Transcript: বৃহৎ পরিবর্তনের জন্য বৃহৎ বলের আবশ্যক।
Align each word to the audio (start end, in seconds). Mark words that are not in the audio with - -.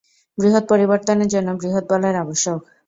বৃহৎ 0.37 0.63
পরিবর্তনের 0.69 1.27
জন্য 1.27 1.49
বৃহৎ 1.59 1.83
বলের 1.91 2.15
আবশ্যক। 2.15 2.59